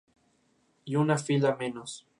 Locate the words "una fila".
0.95-1.55